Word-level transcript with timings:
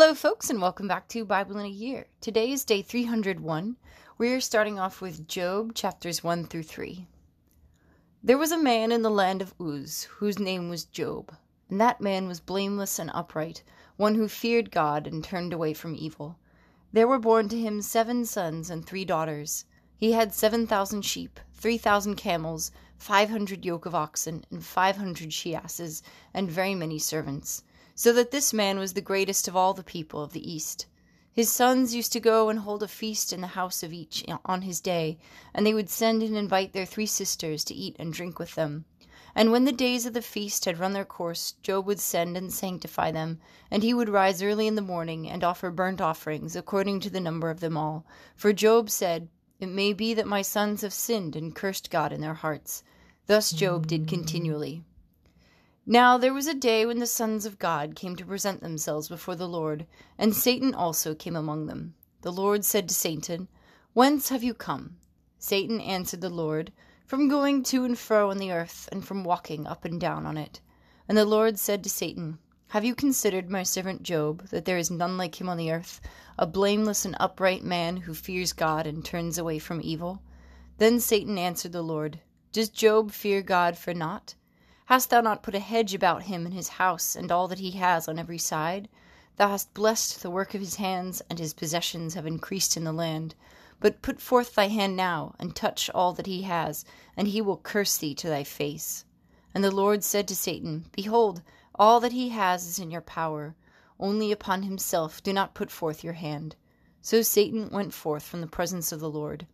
Hello, 0.00 0.14
folks, 0.14 0.48
and 0.48 0.62
welcome 0.62 0.86
back 0.86 1.08
to 1.08 1.24
Bible 1.24 1.58
in 1.58 1.66
a 1.66 1.68
Year. 1.68 2.06
Today 2.20 2.52
is 2.52 2.64
day 2.64 2.82
301. 2.82 3.76
We 4.16 4.32
are 4.32 4.40
starting 4.40 4.78
off 4.78 5.00
with 5.00 5.26
Job 5.26 5.74
chapters 5.74 6.22
1 6.22 6.44
through 6.44 6.62
3. 6.62 7.08
There 8.22 8.38
was 8.38 8.52
a 8.52 8.62
man 8.62 8.92
in 8.92 9.02
the 9.02 9.10
land 9.10 9.42
of 9.42 9.54
Uz, 9.60 10.04
whose 10.04 10.38
name 10.38 10.68
was 10.68 10.84
Job, 10.84 11.34
and 11.68 11.80
that 11.80 12.00
man 12.00 12.28
was 12.28 12.38
blameless 12.38 13.00
and 13.00 13.10
upright, 13.12 13.64
one 13.96 14.14
who 14.14 14.28
feared 14.28 14.70
God 14.70 15.08
and 15.08 15.24
turned 15.24 15.52
away 15.52 15.74
from 15.74 15.96
evil. 15.96 16.38
There 16.92 17.08
were 17.08 17.18
born 17.18 17.48
to 17.48 17.58
him 17.58 17.82
seven 17.82 18.24
sons 18.24 18.70
and 18.70 18.86
three 18.86 19.04
daughters. 19.04 19.64
He 19.96 20.12
had 20.12 20.32
seven 20.32 20.68
thousand 20.68 21.06
sheep, 21.06 21.40
three 21.52 21.76
thousand 21.76 22.14
camels, 22.14 22.70
five 22.98 23.30
hundred 23.30 23.64
yoke 23.64 23.84
of 23.84 23.96
oxen, 23.96 24.44
and 24.48 24.64
five 24.64 24.96
hundred 24.96 25.32
she 25.32 25.56
asses, 25.56 26.04
and 26.32 26.48
very 26.48 26.76
many 26.76 27.00
servants 27.00 27.64
so 27.98 28.12
that 28.12 28.30
this 28.30 28.52
man 28.52 28.78
was 28.78 28.92
the 28.92 29.00
greatest 29.00 29.48
of 29.48 29.56
all 29.56 29.74
the 29.74 29.82
people 29.82 30.22
of 30.22 30.32
the 30.32 30.52
East. 30.52 30.86
His 31.32 31.50
sons 31.50 31.96
used 31.96 32.12
to 32.12 32.20
go 32.20 32.48
and 32.48 32.60
hold 32.60 32.80
a 32.84 32.86
feast 32.86 33.32
in 33.32 33.40
the 33.40 33.48
house 33.58 33.82
of 33.82 33.92
each 33.92 34.24
on 34.44 34.62
his 34.62 34.80
day, 34.80 35.18
and 35.52 35.66
they 35.66 35.74
would 35.74 35.90
send 35.90 36.22
and 36.22 36.36
invite 36.36 36.72
their 36.72 36.86
three 36.86 37.06
sisters 37.06 37.64
to 37.64 37.74
eat 37.74 37.96
and 37.98 38.12
drink 38.12 38.38
with 38.38 38.54
them. 38.54 38.84
And 39.34 39.50
when 39.50 39.64
the 39.64 39.72
days 39.72 40.06
of 40.06 40.12
the 40.12 40.22
feast 40.22 40.64
had 40.64 40.78
run 40.78 40.92
their 40.92 41.04
course, 41.04 41.56
Job 41.60 41.86
would 41.86 41.98
send 41.98 42.36
and 42.36 42.52
sanctify 42.52 43.10
them, 43.10 43.40
and 43.68 43.82
he 43.82 43.92
would 43.92 44.08
rise 44.08 44.44
early 44.44 44.68
in 44.68 44.76
the 44.76 44.80
morning 44.80 45.28
and 45.28 45.42
offer 45.42 45.72
burnt 45.72 46.00
offerings 46.00 46.54
according 46.54 47.00
to 47.00 47.10
the 47.10 47.18
number 47.18 47.50
of 47.50 47.58
them 47.58 47.76
all. 47.76 48.06
For 48.36 48.52
Job 48.52 48.90
said, 48.90 49.28
It 49.58 49.70
may 49.70 49.92
be 49.92 50.14
that 50.14 50.28
my 50.28 50.42
sons 50.42 50.82
have 50.82 50.92
sinned 50.92 51.34
and 51.34 51.52
cursed 51.52 51.90
God 51.90 52.12
in 52.12 52.20
their 52.20 52.34
hearts. 52.34 52.84
Thus 53.26 53.50
Job 53.50 53.88
did 53.88 54.06
continually. 54.06 54.84
Now 55.90 56.18
there 56.18 56.34
was 56.34 56.46
a 56.46 56.52
day 56.52 56.84
when 56.84 56.98
the 56.98 57.06
sons 57.06 57.46
of 57.46 57.58
God 57.58 57.94
came 57.94 58.14
to 58.16 58.26
present 58.26 58.60
themselves 58.60 59.08
before 59.08 59.36
the 59.36 59.48
Lord, 59.48 59.86
and 60.18 60.36
Satan 60.36 60.74
also 60.74 61.14
came 61.14 61.34
among 61.34 61.64
them. 61.64 61.94
The 62.20 62.30
Lord 62.30 62.62
said 62.62 62.90
to 62.90 62.94
Satan, 62.94 63.48
Whence 63.94 64.28
have 64.28 64.44
you 64.44 64.52
come? 64.52 64.98
Satan 65.38 65.80
answered 65.80 66.20
the 66.20 66.28
Lord, 66.28 66.72
From 67.06 67.26
going 67.26 67.62
to 67.62 67.86
and 67.86 67.98
fro 67.98 68.30
on 68.30 68.36
the 68.36 68.52
earth, 68.52 68.86
and 68.92 69.02
from 69.02 69.24
walking 69.24 69.66
up 69.66 69.86
and 69.86 69.98
down 69.98 70.26
on 70.26 70.36
it. 70.36 70.60
And 71.08 71.16
the 71.16 71.24
Lord 71.24 71.58
said 71.58 71.82
to 71.84 71.88
Satan, 71.88 72.38
Have 72.66 72.84
you 72.84 72.94
considered 72.94 73.48
my 73.48 73.62
servant 73.62 74.02
Job, 74.02 74.46
that 74.48 74.66
there 74.66 74.76
is 74.76 74.90
none 74.90 75.16
like 75.16 75.40
him 75.40 75.48
on 75.48 75.56
the 75.56 75.72
earth, 75.72 76.02
a 76.38 76.46
blameless 76.46 77.06
and 77.06 77.16
upright 77.18 77.64
man 77.64 77.96
who 77.96 78.12
fears 78.12 78.52
God 78.52 78.86
and 78.86 79.02
turns 79.02 79.38
away 79.38 79.58
from 79.58 79.80
evil? 79.82 80.20
Then 80.76 81.00
Satan 81.00 81.38
answered 81.38 81.72
the 81.72 81.80
Lord, 81.80 82.20
Does 82.52 82.68
Job 82.68 83.10
fear 83.10 83.40
God 83.40 83.78
for 83.78 83.94
naught? 83.94 84.34
Hast 84.88 85.10
thou 85.10 85.20
not 85.20 85.42
put 85.42 85.54
a 85.54 85.58
hedge 85.58 85.92
about 85.92 86.22
him 86.22 86.46
and 86.46 86.54
his 86.54 86.80
house 86.80 87.14
and 87.14 87.30
all 87.30 87.46
that 87.48 87.58
he 87.58 87.72
has 87.72 88.08
on 88.08 88.18
every 88.18 88.38
side? 88.38 88.88
Thou 89.36 89.50
hast 89.50 89.74
blessed 89.74 90.22
the 90.22 90.30
work 90.30 90.54
of 90.54 90.62
his 90.62 90.76
hands, 90.76 91.20
and 91.28 91.38
his 91.38 91.52
possessions 91.52 92.14
have 92.14 92.26
increased 92.26 92.74
in 92.74 92.84
the 92.84 92.92
land. 92.92 93.34
But 93.80 94.00
put 94.00 94.18
forth 94.18 94.54
thy 94.54 94.68
hand 94.68 94.96
now, 94.96 95.34
and 95.38 95.54
touch 95.54 95.90
all 95.90 96.14
that 96.14 96.24
he 96.24 96.40
has, 96.44 96.86
and 97.18 97.28
he 97.28 97.42
will 97.42 97.58
curse 97.58 97.98
thee 97.98 98.14
to 98.14 98.30
thy 98.30 98.44
face. 98.44 99.04
And 99.54 99.62
the 99.62 99.70
Lord 99.70 100.04
said 100.04 100.26
to 100.28 100.34
Satan, 100.34 100.86
Behold, 100.92 101.42
all 101.74 102.00
that 102.00 102.12
he 102.12 102.30
has 102.30 102.66
is 102.66 102.78
in 102.78 102.90
your 102.90 103.02
power. 103.02 103.54
Only 104.00 104.32
upon 104.32 104.62
himself 104.62 105.22
do 105.22 105.34
not 105.34 105.52
put 105.52 105.70
forth 105.70 106.02
your 106.02 106.14
hand. 106.14 106.56
So 107.02 107.20
Satan 107.20 107.68
went 107.68 107.92
forth 107.92 108.22
from 108.22 108.40
the 108.40 108.46
presence 108.46 108.90
of 108.90 109.00
the 109.00 109.10
Lord. 109.10 109.46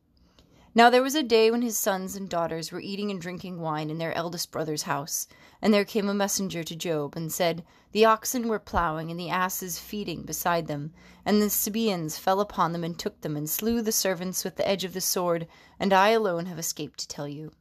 Now 0.76 0.90
there 0.90 1.04
was 1.04 1.14
a 1.14 1.22
day 1.22 1.52
when 1.52 1.62
his 1.62 1.78
sons 1.78 2.16
and 2.16 2.28
daughters 2.28 2.72
were 2.72 2.80
eating 2.80 3.08
and 3.12 3.20
drinking 3.20 3.60
wine 3.60 3.90
in 3.90 3.98
their 3.98 4.12
eldest 4.12 4.50
brother's 4.50 4.82
house. 4.82 5.28
And 5.62 5.72
there 5.72 5.84
came 5.84 6.08
a 6.08 6.14
messenger 6.14 6.64
to 6.64 6.74
Job, 6.74 7.14
and 7.14 7.32
said, 7.32 7.64
The 7.92 8.04
oxen 8.04 8.48
were 8.48 8.58
ploughing, 8.58 9.08
and 9.08 9.20
the 9.20 9.30
asses 9.30 9.78
feeding 9.78 10.24
beside 10.24 10.66
them. 10.66 10.92
And 11.24 11.40
the 11.40 11.48
Sabaeans 11.48 12.18
fell 12.18 12.40
upon 12.40 12.72
them, 12.72 12.82
and 12.82 12.98
took 12.98 13.20
them, 13.20 13.36
and 13.36 13.48
slew 13.48 13.82
the 13.82 13.92
servants 13.92 14.42
with 14.42 14.56
the 14.56 14.66
edge 14.66 14.82
of 14.82 14.94
the 14.94 15.00
sword, 15.00 15.46
and 15.78 15.92
I 15.92 16.08
alone 16.08 16.46
have 16.46 16.58
escaped 16.58 16.98
to 16.98 17.08
tell 17.08 17.28
you. 17.28 17.52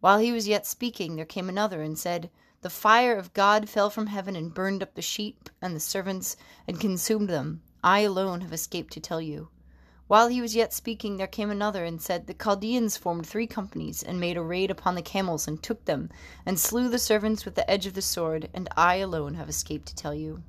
While 0.00 0.18
he 0.18 0.32
was 0.32 0.48
yet 0.48 0.66
speaking, 0.66 1.14
there 1.14 1.24
came 1.24 1.48
another, 1.48 1.80
and 1.80 1.96
said, 1.96 2.28
The 2.62 2.70
fire 2.70 3.14
of 3.14 3.34
God 3.34 3.68
fell 3.68 3.88
from 3.88 4.08
heaven, 4.08 4.34
and 4.34 4.52
burned 4.52 4.82
up 4.82 4.96
the 4.96 5.00
sheep 5.00 5.48
and 5.60 5.76
the 5.76 5.80
servants, 5.80 6.36
and 6.66 6.80
consumed 6.80 7.28
them. 7.28 7.62
I 7.84 8.00
alone 8.00 8.40
have 8.40 8.52
escaped 8.52 8.92
to 8.94 9.00
tell 9.00 9.20
you. 9.20 9.50
While 10.08 10.28
he 10.28 10.40
was 10.40 10.54
yet 10.54 10.72
speaking, 10.72 11.16
there 11.16 11.26
came 11.26 11.50
another, 11.50 11.84
and 11.84 12.02
said, 12.02 12.26
The 12.26 12.34
Chaldeans 12.34 12.96
formed 12.96 13.24
three 13.24 13.46
companies, 13.46 14.02
and 14.02 14.18
made 14.18 14.36
a 14.36 14.42
raid 14.42 14.70
upon 14.70 14.94
the 14.94 15.00
camels, 15.00 15.46
and 15.46 15.62
took 15.62 15.84
them, 15.84 16.10
and 16.44 16.58
slew 16.58 16.88
the 16.88 16.98
servants 16.98 17.44
with 17.44 17.54
the 17.54 17.70
edge 17.70 17.86
of 17.86 17.94
the 17.94 18.02
sword, 18.02 18.50
and 18.52 18.68
I 18.76 18.96
alone 18.96 19.34
have 19.34 19.48
escaped 19.48 19.86
to 19.86 19.94
tell 19.94 20.12
you. 20.12 20.42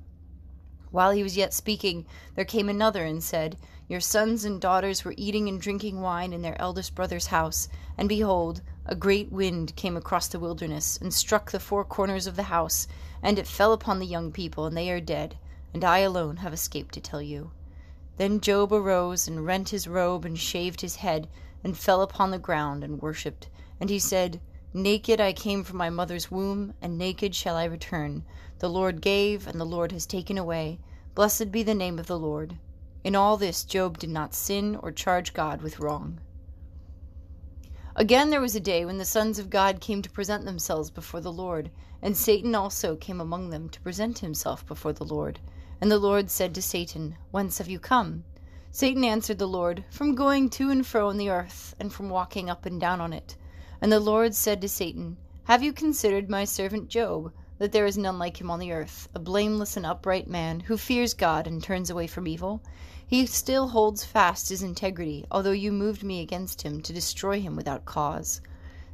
While 0.90 1.12
he 1.12 1.22
was 1.22 1.36
yet 1.36 1.54
speaking, 1.54 2.04
there 2.34 2.44
came 2.44 2.68
another, 2.68 3.04
and 3.04 3.22
said, 3.22 3.56
Your 3.88 4.00
sons 4.00 4.44
and 4.44 4.60
daughters 4.60 5.04
were 5.04 5.14
eating 5.16 5.48
and 5.48 5.60
drinking 5.60 6.00
wine 6.00 6.32
in 6.32 6.42
their 6.42 6.60
eldest 6.60 6.94
brother's 6.94 7.28
house, 7.28 7.68
and 7.96 8.08
behold, 8.08 8.60
a 8.86 8.94
great 8.94 9.32
wind 9.32 9.76
came 9.76 9.96
across 9.96 10.28
the 10.28 10.38
wilderness, 10.38 10.98
and 11.00 11.14
struck 11.14 11.50
the 11.50 11.60
four 11.60 11.84
corners 11.84 12.26
of 12.26 12.36
the 12.36 12.44
house, 12.44 12.86
and 13.22 13.38
it 13.38 13.46
fell 13.46 13.72
upon 13.72 13.98
the 13.98 14.06
young 14.06 14.30
people, 14.30 14.66
and 14.66 14.76
they 14.76 14.90
are 14.90 15.00
dead, 15.00 15.38
and 15.72 15.84
I 15.84 15.98
alone 15.98 16.38
have 16.38 16.52
escaped 16.52 16.92
to 16.94 17.00
tell 17.00 17.22
you. 17.22 17.52
Then 18.16 18.40
Job 18.40 18.72
arose 18.72 19.26
and 19.26 19.44
rent 19.44 19.70
his 19.70 19.88
robe 19.88 20.24
and 20.24 20.38
shaved 20.38 20.82
his 20.82 20.96
head 20.96 21.28
and 21.64 21.76
fell 21.76 22.00
upon 22.02 22.30
the 22.30 22.38
ground 22.38 22.84
and 22.84 23.02
worshipped. 23.02 23.48
And 23.80 23.90
he 23.90 23.98
said, 23.98 24.40
Naked 24.72 25.20
I 25.20 25.32
came 25.32 25.64
from 25.64 25.78
my 25.78 25.90
mother's 25.90 26.30
womb, 26.30 26.74
and 26.82 26.98
naked 26.98 27.34
shall 27.34 27.56
I 27.56 27.64
return. 27.64 28.24
The 28.58 28.68
Lord 28.68 29.00
gave, 29.00 29.46
and 29.46 29.60
the 29.60 29.64
Lord 29.64 29.92
has 29.92 30.06
taken 30.06 30.38
away. 30.38 30.78
Blessed 31.14 31.50
be 31.50 31.62
the 31.62 31.74
name 31.74 31.98
of 31.98 32.06
the 32.06 32.18
Lord. 32.18 32.58
In 33.04 33.14
all 33.14 33.36
this 33.36 33.64
Job 33.64 33.98
did 33.98 34.10
not 34.10 34.34
sin 34.34 34.76
or 34.82 34.90
charge 34.90 35.32
God 35.32 35.62
with 35.62 35.78
wrong. 35.78 36.20
Again 37.96 38.30
there 38.30 38.40
was 38.40 38.56
a 38.56 38.60
day 38.60 38.84
when 38.84 38.98
the 38.98 39.04
sons 39.04 39.38
of 39.38 39.50
God 39.50 39.80
came 39.80 40.02
to 40.02 40.10
present 40.10 40.44
themselves 40.44 40.90
before 40.90 41.20
the 41.20 41.32
Lord, 41.32 41.70
and 42.02 42.16
Satan 42.16 42.54
also 42.54 42.96
came 42.96 43.20
among 43.20 43.50
them 43.50 43.68
to 43.68 43.80
present 43.80 44.18
himself 44.18 44.66
before 44.66 44.92
the 44.92 45.04
Lord. 45.04 45.38
And 45.80 45.90
the 45.90 45.98
Lord 45.98 46.30
said 46.30 46.54
to 46.54 46.62
Satan, 46.62 47.16
Whence 47.30 47.58
have 47.58 47.68
you 47.68 47.78
come? 47.78 48.24
Satan 48.70 49.04
answered 49.04 49.38
the 49.38 49.46
Lord, 49.46 49.84
From 49.90 50.14
going 50.14 50.48
to 50.50 50.70
and 50.70 50.86
fro 50.86 51.08
on 51.08 51.16
the 51.16 51.30
earth, 51.30 51.74
and 51.78 51.92
from 51.92 52.08
walking 52.08 52.50
up 52.50 52.66
and 52.66 52.80
down 52.80 53.00
on 53.00 53.12
it. 53.12 53.36
And 53.80 53.92
the 53.92 54.00
Lord 54.00 54.34
said 54.34 54.60
to 54.60 54.68
Satan, 54.68 55.16
Have 55.44 55.62
you 55.62 55.72
considered 55.72 56.30
my 56.30 56.44
servant 56.44 56.88
Job, 56.88 57.32
that 57.58 57.72
there 57.72 57.86
is 57.86 57.98
none 57.98 58.18
like 58.18 58.40
him 58.40 58.50
on 58.50 58.58
the 58.58 58.72
earth, 58.72 59.08
a 59.14 59.18
blameless 59.18 59.76
and 59.76 59.84
upright 59.84 60.26
man, 60.26 60.60
who 60.60 60.76
fears 60.76 61.14
God 61.14 61.46
and 61.46 61.62
turns 61.62 61.90
away 61.90 62.06
from 62.06 62.26
evil? 62.26 62.62
He 63.06 63.26
still 63.26 63.68
holds 63.68 64.04
fast 64.04 64.48
his 64.48 64.62
integrity, 64.62 65.26
although 65.30 65.52
you 65.52 65.70
moved 65.70 66.02
me 66.02 66.20
against 66.20 66.62
him 66.62 66.82
to 66.82 66.92
destroy 66.92 67.40
him 67.40 67.54
without 67.54 67.84
cause. 67.84 68.40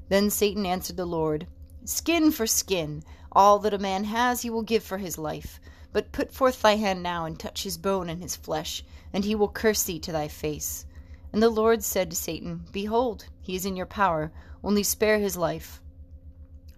Then 0.08 0.28
Satan 0.28 0.66
answered 0.66 0.96
the 0.96 1.06
Lord, 1.06 1.46
Skin 1.84 2.32
for 2.32 2.46
skin, 2.46 3.02
all 3.32 3.58
that 3.60 3.72
a 3.72 3.78
man 3.78 4.04
has 4.04 4.42
he 4.42 4.50
will 4.50 4.62
give 4.62 4.82
for 4.82 4.98
his 4.98 5.16
life. 5.16 5.60
But 5.92 6.12
put 6.12 6.32
forth 6.32 6.62
thy 6.62 6.76
hand 6.76 7.02
now, 7.02 7.24
and 7.24 7.38
touch 7.38 7.64
his 7.64 7.76
bone 7.76 8.08
and 8.08 8.22
his 8.22 8.36
flesh, 8.36 8.84
and 9.12 9.24
he 9.24 9.34
will 9.34 9.48
curse 9.48 9.82
thee 9.82 9.98
to 10.00 10.12
thy 10.12 10.28
face. 10.28 10.86
And 11.32 11.42
the 11.42 11.48
Lord 11.48 11.84
said 11.84 12.10
to 12.10 12.16
Satan, 12.16 12.66
Behold, 12.72 13.26
he 13.40 13.54
is 13.54 13.64
in 13.64 13.76
your 13.76 13.86
power, 13.86 14.32
only 14.62 14.82
spare 14.82 15.18
his 15.18 15.36
life. 15.36 15.80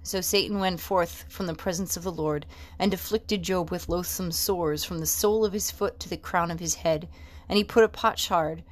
So 0.03 0.21
Satan 0.21 0.59
went 0.59 0.81
forth 0.81 1.27
from 1.29 1.47
the 1.47 1.55
presence 1.55 1.97
of 1.97 2.03
the 2.03 2.11
Lord, 2.13 2.45
and 2.79 2.93
afflicted 2.93 3.43
Job 3.43 3.71
with 3.71 3.89
loathsome 3.89 4.33
sores 4.33 4.83
from 4.83 4.99
the 4.99 5.07
sole 5.07 5.45
of 5.45 5.53
his 5.53 5.71
foot 5.71 6.01
to 6.01 6.09
the 6.09 6.17
crown 6.17 6.51
of 6.51 6.61
his 6.61 6.77
head. 6.77 7.09
And 7.49 7.57
he 7.57 7.65
put 7.65 7.85
a 7.85 7.89
potsherd 7.89 8.65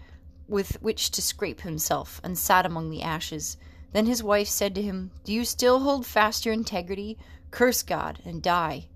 with 0.48 0.82
which 0.82 1.10
to 1.12 1.22
scrape 1.22 1.60
himself, 1.60 2.20
and 2.24 2.36
sat 2.36 2.66
among 2.66 2.90
the 2.90 3.02
ashes. 3.02 3.56
Then 3.92 4.06
his 4.06 4.22
wife 4.22 4.48
said 4.48 4.74
to 4.74 4.82
him, 4.82 5.12
Do 5.24 5.32
you 5.32 5.44
still 5.44 5.80
hold 5.80 6.04
fast 6.04 6.44
your 6.44 6.52
integrity? 6.52 7.16
Curse 7.50 7.82
God, 7.82 8.20
and 8.24 8.42
die. 8.42 8.88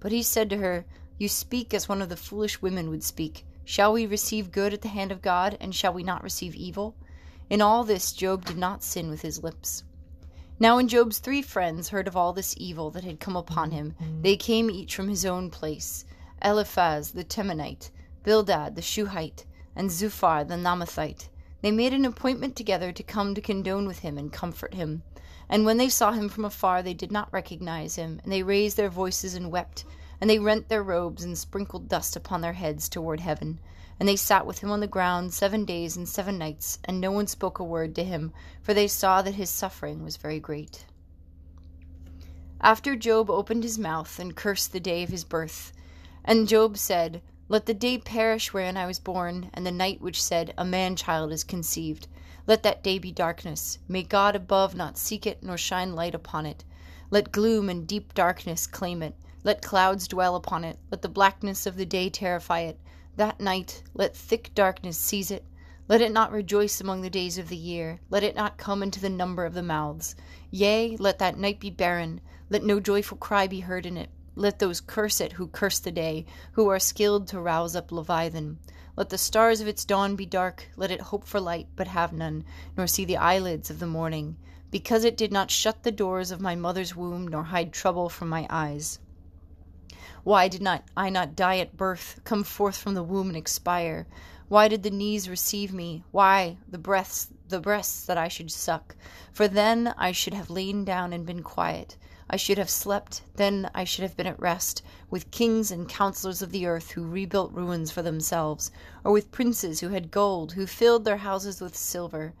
But 0.00 0.12
he 0.12 0.22
said 0.22 0.48
to 0.50 0.58
her, 0.58 0.84
You 1.18 1.28
speak 1.28 1.74
as 1.74 1.88
one 1.88 2.00
of 2.00 2.08
the 2.08 2.16
foolish 2.16 2.62
women 2.62 2.90
would 2.90 3.02
speak. 3.02 3.44
Shall 3.64 3.92
we 3.92 4.06
receive 4.06 4.52
good 4.52 4.72
at 4.72 4.82
the 4.82 4.88
hand 4.88 5.12
of 5.12 5.20
God, 5.20 5.56
and 5.60 5.74
shall 5.74 5.92
we 5.92 6.02
not 6.02 6.22
receive 6.22 6.54
evil? 6.54 6.94
In 7.50 7.60
all 7.60 7.84
this 7.84 8.12
Job 8.12 8.44
did 8.44 8.56
not 8.56 8.82
sin 8.82 9.10
with 9.10 9.22
his 9.22 9.42
lips. 9.42 9.84
Now 10.60 10.76
when 10.76 10.88
Job's 10.88 11.18
three 11.18 11.42
friends 11.42 11.90
heard 11.90 12.08
of 12.08 12.16
all 12.16 12.32
this 12.32 12.54
evil 12.56 12.90
that 12.90 13.04
had 13.04 13.20
come 13.20 13.36
upon 13.36 13.70
him, 13.70 13.94
they 14.22 14.36
came 14.36 14.70
each 14.70 14.94
from 14.94 15.08
his 15.08 15.24
own 15.24 15.50
place 15.50 16.04
Eliphaz 16.42 17.12
the 17.12 17.24
Temanite, 17.24 17.90
Bildad 18.22 18.74
the 18.74 18.82
Shuhite, 18.82 19.44
and 19.76 19.90
Zophar 19.90 20.44
the 20.44 20.56
Naamathite. 20.56 21.28
They 21.60 21.70
made 21.70 21.92
an 21.92 22.04
appointment 22.04 22.56
together 22.56 22.92
to 22.92 23.02
come 23.02 23.34
to 23.34 23.40
condone 23.40 23.86
with 23.86 24.00
him 24.00 24.16
and 24.16 24.32
comfort 24.32 24.74
him. 24.74 25.02
And 25.48 25.64
when 25.64 25.78
they 25.78 25.88
saw 25.88 26.12
him 26.12 26.28
from 26.28 26.44
afar, 26.44 26.82
they 26.82 26.94
did 26.94 27.10
not 27.10 27.32
recognize 27.32 27.96
him, 27.96 28.20
and 28.22 28.32
they 28.32 28.42
raised 28.42 28.76
their 28.76 28.90
voices 28.90 29.34
and 29.34 29.50
wept, 29.50 29.84
and 30.20 30.28
they 30.28 30.38
rent 30.38 30.68
their 30.68 30.82
robes 30.82 31.24
and 31.24 31.38
sprinkled 31.38 31.88
dust 31.88 32.16
upon 32.16 32.40
their 32.40 32.52
heads 32.52 32.88
toward 32.88 33.20
heaven. 33.20 33.58
And 33.98 34.08
they 34.08 34.16
sat 34.16 34.46
with 34.46 34.58
him 34.58 34.70
on 34.70 34.80
the 34.80 34.86
ground 34.86 35.32
seven 35.32 35.64
days 35.64 35.96
and 35.96 36.08
seven 36.08 36.38
nights, 36.38 36.78
and 36.84 37.00
no 37.00 37.10
one 37.10 37.26
spoke 37.26 37.58
a 37.58 37.64
word 37.64 37.94
to 37.94 38.04
him, 38.04 38.32
for 38.60 38.74
they 38.74 38.88
saw 38.88 39.22
that 39.22 39.34
his 39.34 39.50
suffering 39.50 40.04
was 40.04 40.16
very 40.16 40.38
great. 40.38 40.84
After 42.60 42.96
Job 42.96 43.30
opened 43.30 43.62
his 43.62 43.78
mouth 43.78 44.18
and 44.18 44.36
cursed 44.36 44.72
the 44.72 44.80
day 44.80 45.02
of 45.02 45.08
his 45.10 45.24
birth, 45.24 45.72
and 46.24 46.48
Job 46.48 46.76
said, 46.76 47.22
Let 47.48 47.66
the 47.66 47.74
day 47.74 47.98
perish 47.98 48.52
wherein 48.52 48.76
I 48.76 48.86
was 48.86 48.98
born, 48.98 49.50
and 49.54 49.64
the 49.64 49.72
night 49.72 50.00
which 50.00 50.22
said, 50.22 50.52
A 50.58 50.64
man 50.64 50.94
child 50.94 51.32
is 51.32 51.42
conceived. 51.44 52.06
Let 52.48 52.62
that 52.62 52.82
day 52.82 52.98
be 52.98 53.12
darkness. 53.12 53.78
May 53.88 54.02
God 54.02 54.34
above 54.34 54.74
not 54.74 54.96
seek 54.96 55.26
it, 55.26 55.42
nor 55.42 55.58
shine 55.58 55.94
light 55.94 56.14
upon 56.14 56.46
it. 56.46 56.64
Let 57.10 57.30
gloom 57.30 57.68
and 57.68 57.86
deep 57.86 58.14
darkness 58.14 58.66
claim 58.66 59.02
it. 59.02 59.14
Let 59.44 59.60
clouds 59.60 60.08
dwell 60.08 60.34
upon 60.34 60.64
it. 60.64 60.78
Let 60.90 61.02
the 61.02 61.10
blackness 61.10 61.66
of 61.66 61.76
the 61.76 61.84
day 61.84 62.08
terrify 62.08 62.60
it. 62.60 62.80
That 63.16 63.38
night, 63.38 63.82
let 63.92 64.16
thick 64.16 64.52
darkness 64.54 64.96
seize 64.96 65.30
it. 65.30 65.44
Let 65.88 66.00
it 66.00 66.10
not 66.10 66.32
rejoice 66.32 66.80
among 66.80 67.02
the 67.02 67.10
days 67.10 67.36
of 67.36 67.50
the 67.50 67.56
year. 67.56 68.00
Let 68.08 68.22
it 68.24 68.34
not 68.34 68.56
come 68.56 68.82
into 68.82 68.98
the 68.98 69.10
number 69.10 69.44
of 69.44 69.52
the 69.52 69.62
mouths. 69.62 70.16
Yea, 70.50 70.96
let 70.96 71.18
that 71.18 71.36
night 71.36 71.60
be 71.60 71.68
barren. 71.68 72.18
Let 72.48 72.64
no 72.64 72.80
joyful 72.80 73.18
cry 73.18 73.46
be 73.46 73.60
heard 73.60 73.84
in 73.84 73.98
it. 73.98 74.08
Let 74.34 74.58
those 74.58 74.80
curse 74.80 75.20
it 75.20 75.32
who 75.32 75.48
curse 75.48 75.80
the 75.80 75.90
day, 75.90 76.24
who 76.52 76.68
are 76.68 76.78
skilled 76.78 77.26
to 77.28 77.40
rouse 77.40 77.76
up 77.76 77.92
Leviathan. 77.92 78.58
Let 78.98 79.10
the 79.10 79.16
stars 79.16 79.60
of 79.60 79.68
its 79.68 79.84
dawn 79.84 80.16
be 80.16 80.26
dark, 80.26 80.70
let 80.74 80.90
it 80.90 81.00
hope 81.00 81.24
for 81.24 81.38
light, 81.38 81.68
but 81.76 81.86
have 81.86 82.12
none, 82.12 82.42
nor 82.76 82.88
see 82.88 83.04
the 83.04 83.16
eyelids 83.16 83.70
of 83.70 83.78
the 83.78 83.86
morning, 83.86 84.36
because 84.72 85.04
it 85.04 85.16
did 85.16 85.30
not 85.30 85.52
shut 85.52 85.84
the 85.84 85.92
doors 85.92 86.32
of 86.32 86.40
my 86.40 86.56
mother's 86.56 86.96
womb, 86.96 87.28
nor 87.28 87.44
hide 87.44 87.72
trouble 87.72 88.08
from 88.08 88.28
my 88.28 88.44
eyes. 88.50 88.98
Why 90.24 90.48
did 90.48 90.62
not 90.62 90.82
I 90.96 91.10
not 91.10 91.36
die 91.36 91.58
at 91.58 91.76
birth, 91.76 92.18
come 92.24 92.42
forth 92.42 92.76
from 92.76 92.94
the 92.94 93.04
womb 93.04 93.28
and 93.28 93.36
expire? 93.36 94.08
Why 94.48 94.66
did 94.66 94.82
the 94.82 94.90
knees 94.90 95.28
receive 95.28 95.72
me? 95.72 96.02
Why 96.10 96.56
the 96.68 96.76
breaths, 96.76 97.28
the 97.48 97.60
breasts 97.60 98.04
that 98.04 98.18
I 98.18 98.26
should 98.26 98.50
suck? 98.50 98.96
For 99.32 99.46
then 99.46 99.94
I 99.96 100.10
should 100.10 100.34
have 100.34 100.50
lain 100.50 100.84
down 100.84 101.12
and 101.12 101.24
been 101.24 101.44
quiet. 101.44 101.96
I 102.30 102.36
should 102.36 102.58
have 102.58 102.68
slept, 102.68 103.22
then 103.36 103.70
I 103.74 103.84
should 103.84 104.02
have 104.02 104.14
been 104.14 104.26
at 104.26 104.38
rest, 104.38 104.82
with 105.08 105.30
kings 105.30 105.70
and 105.70 105.88
counsellors 105.88 106.42
of 106.42 106.52
the 106.52 106.66
earth 106.66 106.90
who 106.90 107.06
rebuilt 107.06 107.52
ruins 107.52 107.90
for 107.90 108.02
themselves, 108.02 108.70
or 109.02 109.12
with 109.12 109.32
princes 109.32 109.80
who 109.80 109.88
had 109.88 110.10
gold, 110.10 110.52
who 110.52 110.66
filled 110.66 111.06
their 111.06 111.16
houses 111.16 111.62
with 111.62 111.74
silver. 111.74 112.34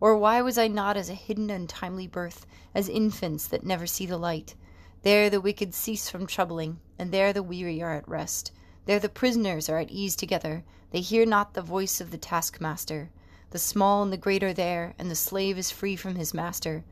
Or 0.00 0.16
why 0.16 0.40
was 0.40 0.56
I 0.56 0.68
not 0.68 0.96
as 0.96 1.10
a 1.10 1.14
hidden 1.14 1.50
untimely 1.50 2.06
birth, 2.06 2.46
as 2.74 2.88
infants 2.88 3.46
that 3.48 3.66
never 3.66 3.86
see 3.86 4.06
the 4.06 4.16
light? 4.16 4.54
There 5.02 5.28
the 5.28 5.42
wicked 5.42 5.74
cease 5.74 6.08
from 6.08 6.26
troubling, 6.26 6.80
and 6.98 7.12
there 7.12 7.34
the 7.34 7.42
weary 7.42 7.82
are 7.82 7.92
at 7.92 8.08
rest. 8.08 8.50
There 8.86 8.98
the 8.98 9.10
prisoners 9.10 9.68
are 9.68 9.78
at 9.78 9.90
ease 9.90 10.16
together, 10.16 10.64
they 10.90 11.00
hear 11.00 11.26
not 11.26 11.52
the 11.52 11.60
voice 11.60 12.00
of 12.00 12.12
the 12.12 12.16
taskmaster. 12.16 13.10
The 13.50 13.58
small 13.58 14.02
and 14.02 14.10
the 14.10 14.16
great 14.16 14.42
are 14.42 14.54
there, 14.54 14.94
and 14.98 15.10
the 15.10 15.14
slave 15.14 15.58
is 15.58 15.70
free 15.70 15.96
from 15.96 16.14
his 16.14 16.32
master. 16.32 16.82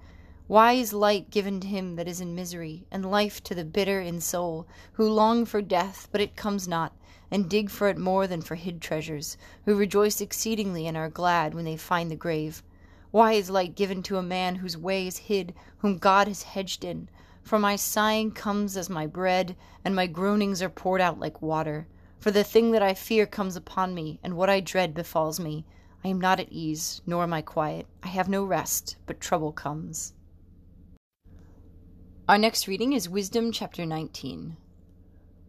Why 0.52 0.74
is 0.74 0.92
light 0.92 1.30
given 1.30 1.60
to 1.60 1.66
him 1.66 1.96
that 1.96 2.06
is 2.06 2.20
in 2.20 2.34
misery, 2.34 2.84
and 2.90 3.10
life 3.10 3.42
to 3.44 3.54
the 3.54 3.64
bitter 3.64 4.02
in 4.02 4.20
soul, 4.20 4.66
who 4.92 5.08
long 5.08 5.46
for 5.46 5.62
death, 5.62 6.10
but 6.12 6.20
it 6.20 6.36
comes 6.36 6.68
not, 6.68 6.92
and 7.30 7.48
dig 7.48 7.70
for 7.70 7.88
it 7.88 7.96
more 7.96 8.26
than 8.26 8.42
for 8.42 8.56
hid 8.56 8.82
treasures, 8.82 9.38
who 9.64 9.74
rejoice 9.74 10.20
exceedingly 10.20 10.86
and 10.86 10.94
are 10.94 11.08
glad 11.08 11.54
when 11.54 11.64
they 11.64 11.78
find 11.78 12.10
the 12.10 12.16
grave? 12.16 12.62
Why 13.12 13.32
is 13.32 13.48
light 13.48 13.74
given 13.74 14.02
to 14.02 14.18
a 14.18 14.22
man 14.22 14.56
whose 14.56 14.76
way 14.76 15.06
is 15.06 15.16
hid, 15.16 15.54
whom 15.78 15.96
God 15.96 16.28
has 16.28 16.42
hedged 16.42 16.84
in? 16.84 17.08
For 17.42 17.58
my 17.58 17.74
sighing 17.74 18.32
comes 18.32 18.76
as 18.76 18.90
my 18.90 19.06
bread, 19.06 19.56
and 19.86 19.96
my 19.96 20.06
groanings 20.06 20.60
are 20.60 20.68
poured 20.68 21.00
out 21.00 21.18
like 21.18 21.40
water. 21.40 21.86
For 22.18 22.30
the 22.30 22.44
thing 22.44 22.72
that 22.72 22.82
I 22.82 22.92
fear 22.92 23.24
comes 23.24 23.56
upon 23.56 23.94
me, 23.94 24.20
and 24.22 24.36
what 24.36 24.50
I 24.50 24.60
dread 24.60 24.92
befalls 24.92 25.40
me. 25.40 25.64
I 26.04 26.08
am 26.08 26.20
not 26.20 26.40
at 26.40 26.52
ease, 26.52 27.00
nor 27.06 27.22
am 27.22 27.32
I 27.32 27.40
quiet. 27.40 27.86
I 28.02 28.08
have 28.08 28.28
no 28.28 28.44
rest, 28.44 28.96
but 29.06 29.18
trouble 29.18 29.52
comes. 29.52 30.12
Our 32.28 32.38
next 32.38 32.68
reading 32.68 32.92
is 32.92 33.08
Wisdom 33.08 33.50
chapter 33.50 33.84
19. 33.84 34.56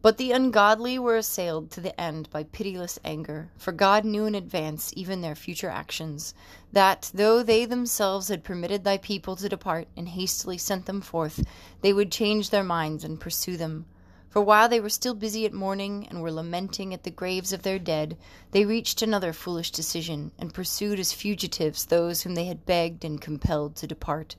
But 0.02 0.18
the 0.18 0.32
ungodly 0.32 0.98
were 0.98 1.16
assailed 1.16 1.70
to 1.70 1.82
the 1.82 1.98
end 2.02 2.32
by 2.32 2.46
pitiless 2.46 2.98
anger, 3.06 3.52
for 3.60 3.72
God 3.72 4.04
knew 4.06 4.26
in 4.26 4.34
advance 4.34 4.92
even 4.96 5.22
their 5.22 5.36
future 5.36 5.70
actions, 5.70 6.34
that, 6.72 7.12
though 7.14 7.44
they 7.44 7.66
themselves 7.66 8.30
had 8.30 8.44
permitted 8.44 8.84
thy 8.84 8.98
people 8.98 9.36
to 9.36 9.48
depart 9.48 9.88
and 9.96 10.10
hastily 10.10 10.58
sent 10.58 10.88
them 10.88 11.00
forth, 11.00 11.46
they 11.82 11.94
would 11.94 12.12
change 12.12 12.50
their 12.50 12.64
minds 12.64 13.04
and 13.04 13.20
pursue 13.20 13.56
them. 13.56 13.86
For 14.32 14.42
while 14.42 14.68
they 14.68 14.80
were 14.80 14.90
still 14.90 15.14
busy 15.14 15.46
at 15.46 15.54
mourning 15.54 16.08
and 16.08 16.24
were 16.24 16.32
lamenting 16.32 16.92
at 16.92 17.04
the 17.04 17.12
graves 17.12 17.54
of 17.54 17.62
their 17.62 17.78
dead, 17.78 18.18
they 18.50 18.66
reached 18.66 19.04
another 19.04 19.32
foolish 19.32 19.70
decision, 19.70 20.32
and 20.40 20.56
pursued 20.56 21.00
as 21.00 21.14
fugitives 21.14 21.86
those 21.86 22.24
whom 22.24 22.34
they 22.34 22.46
had 22.46 22.66
begged 22.66 23.06
and 23.06 23.22
compelled 23.22 23.76
to 23.76 23.86
depart. 23.86 24.36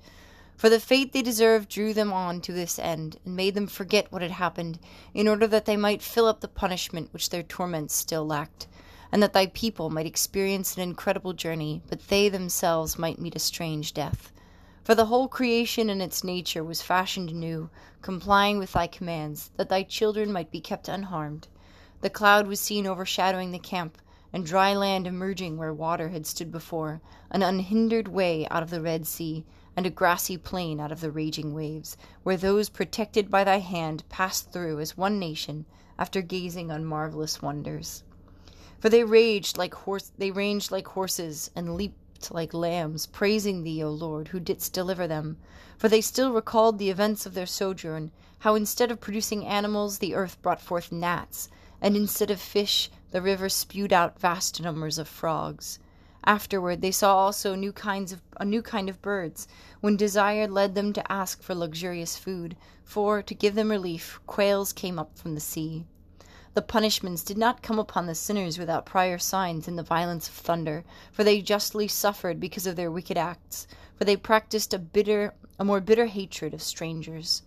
For 0.56 0.68
the 0.68 0.78
fate 0.78 1.12
they 1.12 1.20
deserved 1.20 1.68
drew 1.68 1.92
them 1.92 2.12
on 2.12 2.40
to 2.42 2.52
this 2.52 2.78
end, 2.78 3.18
and 3.24 3.34
made 3.34 3.54
them 3.54 3.66
forget 3.66 4.12
what 4.12 4.22
had 4.22 4.30
happened, 4.30 4.78
in 5.12 5.26
order 5.26 5.48
that 5.48 5.64
they 5.64 5.76
might 5.76 6.00
fill 6.00 6.26
up 6.26 6.40
the 6.40 6.48
punishment 6.48 7.12
which 7.12 7.30
their 7.30 7.42
torments 7.42 7.94
still 7.94 8.24
lacked, 8.24 8.68
and 9.10 9.20
that 9.20 9.32
thy 9.32 9.46
people 9.46 9.90
might 9.90 10.06
experience 10.06 10.76
an 10.76 10.82
incredible 10.82 11.32
journey, 11.32 11.82
but 11.88 12.06
they 12.06 12.28
themselves 12.28 12.96
might 12.96 13.18
meet 13.18 13.34
a 13.34 13.40
strange 13.40 13.92
death. 13.92 14.30
For 14.84 14.94
the 14.94 15.06
whole 15.06 15.26
creation 15.26 15.90
in 15.90 16.00
its 16.00 16.22
nature 16.22 16.62
was 16.62 16.82
fashioned 16.82 17.30
anew, 17.30 17.68
complying 18.00 18.58
with 18.58 18.74
thy 18.74 18.86
commands, 18.86 19.50
that 19.56 19.68
thy 19.68 19.82
children 19.82 20.32
might 20.32 20.52
be 20.52 20.60
kept 20.60 20.88
unharmed. 20.88 21.48
The 22.00 22.10
cloud 22.10 22.46
was 22.46 22.60
seen 22.60 22.86
overshadowing 22.86 23.50
the 23.50 23.58
camp, 23.58 23.98
and 24.32 24.46
dry 24.46 24.72
land 24.72 25.08
emerging 25.08 25.56
where 25.56 25.74
water 25.74 26.10
had 26.10 26.26
stood 26.26 26.52
before, 26.52 27.00
an 27.30 27.42
unhindered 27.42 28.06
way 28.06 28.46
out 28.52 28.62
of 28.62 28.70
the 28.70 28.80
Red 28.80 29.06
Sea 29.06 29.44
and 29.76 29.86
a 29.86 29.90
grassy 29.90 30.36
plain 30.36 30.78
out 30.78 30.92
of 30.92 31.00
the 31.00 31.10
raging 31.10 31.52
waves, 31.54 31.96
where 32.22 32.36
those 32.36 32.68
protected 32.68 33.30
by 33.30 33.42
thy 33.42 33.58
hand 33.58 34.02
passed 34.08 34.52
through 34.52 34.78
as 34.78 34.96
one 34.96 35.18
nation 35.18 35.66
after 35.98 36.22
gazing 36.22 36.70
on 36.70 36.84
marvelous 36.84 37.42
wonders. 37.42 38.02
For 38.78 38.88
they 38.88 39.04
raged 39.04 39.56
like 39.56 39.74
horse 39.74 40.12
they 40.18 40.30
ranged 40.30 40.70
like 40.70 40.88
horses 40.88 41.50
and 41.56 41.74
leaped 41.74 42.30
like 42.30 42.54
lambs, 42.54 43.06
praising 43.06 43.62
thee, 43.62 43.82
O 43.82 43.90
Lord, 43.90 44.28
who 44.28 44.40
didst 44.40 44.72
deliver 44.72 45.06
them. 45.06 45.38
For 45.78 45.88
they 45.88 46.00
still 46.00 46.32
recalled 46.32 46.78
the 46.78 46.90
events 46.90 47.26
of 47.26 47.34
their 47.34 47.46
sojourn, 47.46 48.12
how 48.40 48.54
instead 48.54 48.90
of 48.90 49.00
producing 49.00 49.46
animals 49.46 49.98
the 49.98 50.14
earth 50.14 50.40
brought 50.42 50.60
forth 50.60 50.92
gnats, 50.92 51.48
and 51.80 51.96
instead 51.96 52.30
of 52.30 52.40
fish 52.40 52.90
the 53.10 53.22
river 53.22 53.48
spewed 53.48 53.92
out 53.92 54.20
vast 54.20 54.60
numbers 54.60 54.98
of 54.98 55.08
frogs. 55.08 55.78
Afterward 56.26 56.80
they 56.80 56.90
saw 56.90 57.16
also 57.16 57.54
new 57.54 57.72
kinds 57.72 58.10
of 58.10 58.22
a 58.40 58.46
new 58.46 58.62
kind 58.62 58.88
of 58.88 59.02
birds, 59.02 59.46
when 59.80 59.96
desire 59.96 60.48
led 60.48 60.74
them 60.74 60.94
to 60.94 61.12
ask 61.12 61.42
for 61.42 61.54
luxurious 61.54 62.16
food, 62.16 62.56
for, 62.82 63.20
to 63.20 63.34
give 63.34 63.54
them 63.54 63.70
relief, 63.70 64.18
quails 64.26 64.72
came 64.72 64.98
up 64.98 65.18
from 65.18 65.34
the 65.34 65.40
sea. 65.40 65.84
The 66.54 66.62
punishments 66.62 67.22
did 67.22 67.36
not 67.36 67.62
come 67.62 67.78
upon 67.78 68.06
the 68.06 68.14
sinners 68.14 68.58
without 68.58 68.86
prior 68.86 69.18
signs 69.18 69.68
in 69.68 69.76
the 69.76 69.82
violence 69.82 70.28
of 70.28 70.34
thunder, 70.34 70.84
for 71.12 71.24
they 71.24 71.42
justly 71.42 71.88
suffered 71.88 72.40
because 72.40 72.66
of 72.66 72.76
their 72.76 72.90
wicked 72.90 73.18
acts, 73.18 73.66
for 73.94 74.04
they 74.04 74.16
practised 74.16 74.72
a 74.72 74.78
bitter 74.78 75.34
a 75.58 75.64
more 75.64 75.80
bitter 75.80 76.06
hatred 76.06 76.54
of 76.54 76.62
strangers. 76.62 77.42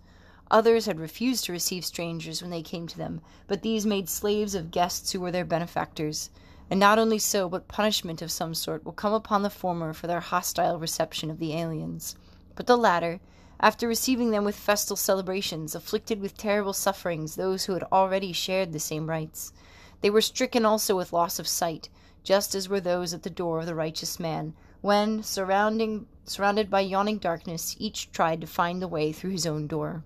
Others 0.50 0.86
had 0.86 1.00
refused 1.00 1.44
to 1.44 1.52
receive 1.52 1.84
strangers 1.84 2.40
when 2.40 2.50
they 2.50 2.62
came 2.62 2.86
to 2.86 2.96
them, 2.96 3.22
but 3.46 3.62
these 3.62 3.84
made 3.84 4.08
slaves 4.08 4.54
of 4.54 4.70
guests 4.70 5.10
who 5.10 5.20
were 5.20 5.32
their 5.32 5.44
benefactors. 5.44 6.30
And 6.70 6.78
not 6.78 6.98
only 6.98 7.18
so, 7.18 7.48
but 7.48 7.66
punishment 7.66 8.20
of 8.20 8.30
some 8.30 8.54
sort 8.54 8.84
will 8.84 8.92
come 8.92 9.12
upon 9.12 9.42
the 9.42 9.50
former 9.50 9.92
for 9.92 10.06
their 10.06 10.20
hostile 10.20 10.78
reception 10.78 11.30
of 11.30 11.38
the 11.38 11.54
aliens. 11.54 12.14
But 12.54 12.66
the 12.66 12.76
latter, 12.76 13.20
after 13.60 13.88
receiving 13.88 14.30
them 14.30 14.44
with 14.44 14.54
festal 14.54 14.96
celebrations, 14.96 15.74
afflicted 15.74 16.20
with 16.20 16.36
terrible 16.36 16.72
sufferings 16.72 17.36
those 17.36 17.64
who 17.64 17.72
had 17.72 17.84
already 17.90 18.32
shared 18.32 18.72
the 18.72 18.78
same 18.78 19.08
rites. 19.08 19.52
They 20.00 20.10
were 20.10 20.20
stricken 20.20 20.64
also 20.64 20.96
with 20.96 21.12
loss 21.12 21.38
of 21.38 21.48
sight, 21.48 21.88
just 22.22 22.54
as 22.54 22.68
were 22.68 22.80
those 22.80 23.14
at 23.14 23.22
the 23.22 23.30
door 23.30 23.60
of 23.60 23.66
the 23.66 23.74
righteous 23.74 24.20
man, 24.20 24.54
when, 24.80 25.22
surrounding, 25.22 26.06
surrounded 26.24 26.70
by 26.70 26.80
yawning 26.80 27.18
darkness, 27.18 27.74
each 27.78 28.12
tried 28.12 28.40
to 28.42 28.46
find 28.46 28.80
the 28.80 28.86
way 28.86 29.10
through 29.10 29.30
his 29.30 29.46
own 29.46 29.66
door. 29.66 30.04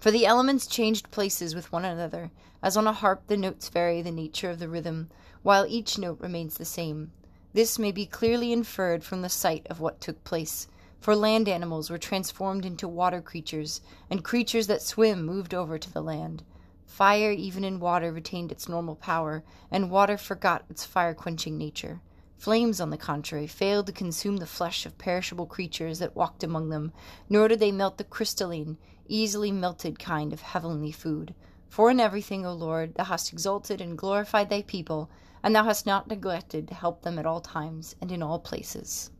For 0.00 0.10
the 0.10 0.26
elements 0.26 0.66
changed 0.66 1.10
places 1.10 1.54
with 1.54 1.70
one 1.70 1.84
another, 1.84 2.30
as 2.62 2.76
on 2.76 2.86
a 2.86 2.92
harp 2.92 3.26
the 3.26 3.36
notes 3.36 3.68
vary 3.68 4.02
the 4.02 4.10
nature 4.10 4.50
of 4.50 4.58
the 4.58 4.68
rhythm, 4.68 5.10
while 5.44 5.66
each 5.68 5.98
note 5.98 6.18
remains 6.20 6.56
the 6.56 6.64
same. 6.64 7.12
This 7.52 7.78
may 7.78 7.92
be 7.92 8.06
clearly 8.06 8.50
inferred 8.50 9.04
from 9.04 9.20
the 9.20 9.28
sight 9.28 9.66
of 9.68 9.78
what 9.78 10.00
took 10.00 10.24
place, 10.24 10.66
for 11.00 11.14
land 11.14 11.50
animals 11.50 11.90
were 11.90 11.98
transformed 11.98 12.64
into 12.64 12.88
water 12.88 13.20
creatures, 13.20 13.82
and 14.08 14.24
creatures 14.24 14.68
that 14.68 14.80
swim 14.80 15.22
moved 15.22 15.52
over 15.52 15.78
to 15.78 15.92
the 15.92 16.02
land. 16.02 16.42
Fire, 16.86 17.30
even 17.30 17.62
in 17.62 17.78
water, 17.78 18.10
retained 18.10 18.52
its 18.52 18.70
normal 18.70 18.96
power, 18.96 19.44
and 19.70 19.90
water 19.90 20.16
forgot 20.16 20.64
its 20.70 20.86
fire 20.86 21.12
quenching 21.12 21.58
nature. 21.58 22.00
Flames, 22.38 22.80
on 22.80 22.88
the 22.88 22.96
contrary, 22.96 23.46
failed 23.46 23.84
to 23.86 23.92
consume 23.92 24.38
the 24.38 24.46
flesh 24.46 24.86
of 24.86 24.96
perishable 24.96 25.44
creatures 25.44 25.98
that 25.98 26.16
walked 26.16 26.42
among 26.42 26.70
them, 26.70 26.90
nor 27.28 27.48
did 27.48 27.60
they 27.60 27.70
melt 27.70 27.98
the 27.98 28.04
crystalline, 28.04 28.78
easily 29.06 29.52
melted 29.52 29.98
kind 29.98 30.32
of 30.32 30.40
heavenly 30.40 30.90
food. 30.90 31.34
For 31.68 31.90
in 31.90 32.00
everything, 32.00 32.46
O 32.46 32.54
Lord, 32.54 32.94
thou 32.94 33.04
hast 33.04 33.32
exalted 33.32 33.82
and 33.82 33.98
glorified 33.98 34.48
thy 34.48 34.62
people, 34.62 35.10
and 35.44 35.54
thou 35.54 35.62
hast 35.62 35.84
not 35.84 36.08
neglected 36.08 36.66
to 36.66 36.74
help 36.74 37.02
them 37.02 37.18
at 37.18 37.26
all 37.26 37.40
times 37.40 37.94
and 38.00 38.10
in 38.10 38.22
all 38.22 38.38
places. 38.38 39.10